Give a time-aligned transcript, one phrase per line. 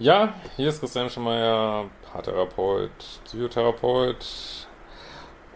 [0.00, 2.92] Ja, hier ist Christian Schemeier, Paartherapeut,
[3.24, 4.24] Psychotherapeut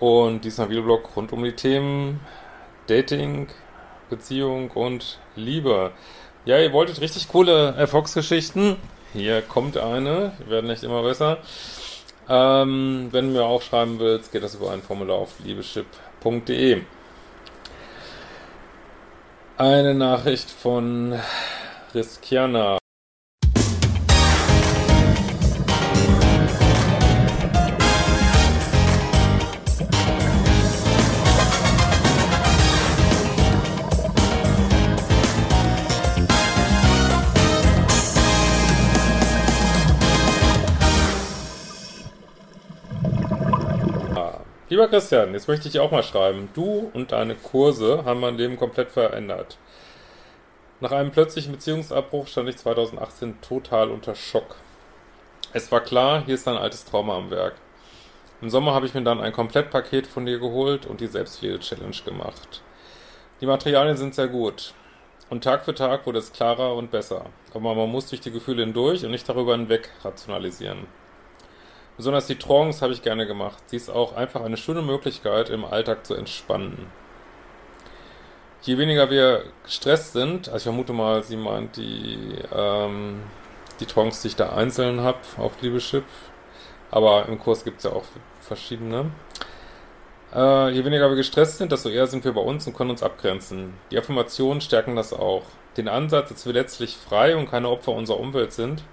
[0.00, 2.18] und diesmal Videoblog rund um die Themen
[2.88, 3.46] Dating,
[4.10, 5.92] Beziehung und Liebe.
[6.44, 8.78] Ja, ihr wolltet richtig coole Erfolgsgeschichten.
[9.12, 11.38] Hier kommt eine, die werden nicht immer besser.
[12.28, 16.82] Ähm, wenn du mir auch schreiben willst, geht das über ein Formular auf liebeschip.de.
[19.56, 21.16] Eine Nachricht von
[21.94, 22.81] Riskiana.
[44.72, 46.48] Lieber Christian, jetzt möchte ich dir auch mal schreiben.
[46.54, 49.58] Du und deine Kurse haben mein Leben komplett verändert.
[50.80, 54.56] Nach einem plötzlichen Beziehungsabbruch stand ich 2018 total unter Schock.
[55.52, 57.56] Es war klar, hier ist ein altes Trauma am Werk.
[58.40, 62.62] Im Sommer habe ich mir dann ein Komplettpaket von dir geholt und die Selbstpflege-Challenge gemacht.
[63.42, 64.72] Die Materialien sind sehr gut.
[65.28, 67.26] Und Tag für Tag wurde es klarer und besser.
[67.52, 70.86] Aber man muss durch die Gefühle hindurch und nicht darüber hinweg rationalisieren.
[71.96, 73.62] Besonders die Trance habe ich gerne gemacht.
[73.66, 76.90] Sie ist auch einfach eine schöne Möglichkeit, im Alltag zu entspannen.
[78.62, 83.22] Je weniger wir gestresst sind, also ich vermute mal, sie meint die, ähm,
[83.80, 86.04] die Trance, die ich da einzeln habe auf Liebeschip,
[86.90, 88.04] aber im Kurs gibt es ja auch
[88.40, 89.10] verschiedene.
[90.34, 93.02] Äh, je weniger wir gestresst sind, desto eher sind wir bei uns und können uns
[93.02, 93.74] abgrenzen.
[93.90, 95.42] Die Affirmationen stärken das auch.
[95.76, 98.84] Den Ansatz, dass wir letztlich frei und keine Opfer unserer Umwelt sind,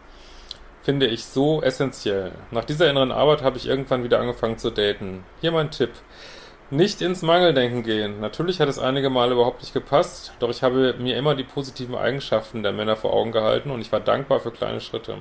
[0.83, 2.31] finde ich so essentiell.
[2.51, 5.23] Nach dieser inneren Arbeit habe ich irgendwann wieder angefangen zu daten.
[5.41, 5.91] Hier mein Tipp.
[6.71, 8.19] Nicht ins Mangeldenken gehen.
[8.19, 11.95] Natürlich hat es einige Male überhaupt nicht gepasst, doch ich habe mir immer die positiven
[11.95, 15.17] Eigenschaften der Männer vor Augen gehalten und ich war dankbar für kleine Schritte.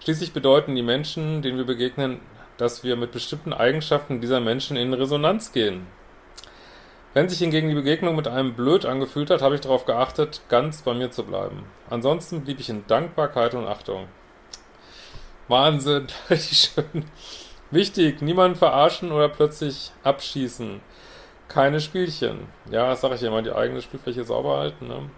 [0.00, 2.20] Schließlich bedeuten die Menschen, denen wir begegnen,
[2.58, 5.86] dass wir mit bestimmten Eigenschaften dieser Menschen in Resonanz gehen.
[7.14, 10.82] Wenn sich hingegen die Begegnung mit einem blöd angefühlt hat, habe ich darauf geachtet, ganz
[10.82, 11.64] bei mir zu bleiben.
[11.88, 14.08] Ansonsten blieb ich in Dankbarkeit und Achtung.
[15.48, 17.04] Wahnsinn, richtig schön.
[17.70, 20.80] Wichtig, niemanden verarschen oder plötzlich abschießen.
[21.48, 22.46] Keine Spielchen.
[22.70, 24.88] Ja, das sage ich immer, die eigene Spielfläche sauber halten.
[24.88, 25.10] Ne?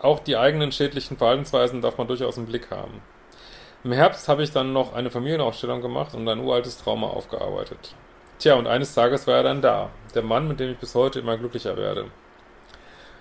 [0.00, 3.02] Auch die eigenen schädlichen Verhaltensweisen darf man durchaus im Blick haben.
[3.82, 7.94] Im Herbst habe ich dann noch eine Familienaufstellung gemacht und ein uraltes Trauma aufgearbeitet.
[8.38, 9.90] Tja, und eines Tages war er dann da.
[10.14, 12.06] Der Mann, mit dem ich bis heute immer glücklicher werde.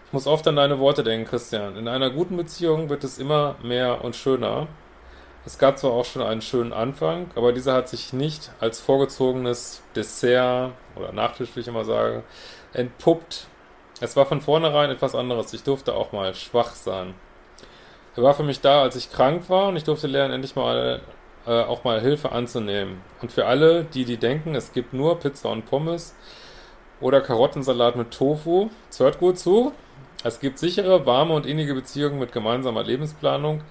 [0.08, 1.78] Ich muss oft an deine Worte denken, Christian.
[1.78, 4.68] In einer guten Beziehung wird es immer mehr und schöner.
[5.46, 9.82] Es gab zwar auch schon einen schönen Anfang, aber dieser hat sich nicht als vorgezogenes
[9.96, 12.24] Dessert oder Nachtisch, wie ich immer sage,
[12.74, 13.48] entpuppt.
[14.02, 15.54] Es war von vornherein etwas anderes.
[15.54, 17.16] Ich durfte auch mal schwach sein.
[18.16, 21.02] Er war für mich da, als ich krank war und ich durfte lernen, endlich mal
[21.48, 23.02] äh, auch mal Hilfe anzunehmen.
[23.22, 26.16] Und für alle, die, die denken, es gibt nur Pizza und Pommes
[27.02, 29.72] oder Karottensalat mit Tofu, hört gut zu.
[30.24, 33.62] Es gibt sichere, warme und innige Beziehungen mit gemeinsamer Lebensplanung,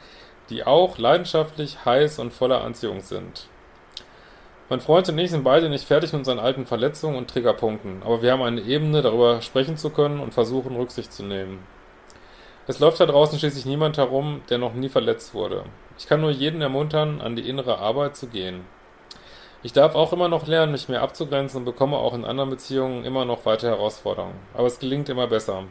[0.50, 3.48] die auch leidenschaftlich, heiß und voller Anziehung sind.
[4.70, 8.20] Mein Freund und ich sind beide nicht fertig mit unseren alten Verletzungen und Triggerpunkten, aber
[8.20, 11.64] wir haben eine Ebene, darüber sprechen zu können und versuchen, Rücksicht zu nehmen.
[12.66, 15.64] Es läuft da draußen schließlich niemand herum, der noch nie verletzt wurde.
[15.98, 18.66] Ich kann nur jeden ermuntern, an die innere Arbeit zu gehen.
[19.62, 23.04] Ich darf auch immer noch lernen, mich mehr abzugrenzen und bekomme auch in anderen Beziehungen
[23.04, 24.38] immer noch weitere Herausforderungen.
[24.52, 25.64] Aber es gelingt immer besser.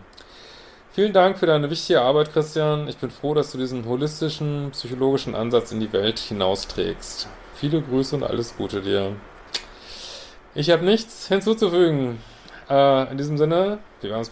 [0.97, 2.88] Vielen Dank für deine wichtige Arbeit, Christian.
[2.88, 7.30] Ich bin froh, dass du diesen holistischen, psychologischen Ansatz in die Welt hinausträgst.
[7.54, 9.16] Viele Grüße und alles Gute dir.
[10.56, 12.18] Ich habe nichts hinzuzufügen.
[12.68, 14.31] Äh, in diesem Sinne, wir werden uns